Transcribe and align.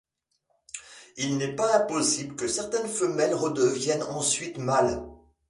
Il 1.17 1.37
n’est 1.37 1.53
pas 1.55 1.75
impossible 1.79 2.35
que 2.35 2.47
certaines 2.47 2.87
femelles 2.87 3.35
redeviennent 3.35 4.01
ensuite 4.01 4.57
mâles. 4.57 5.05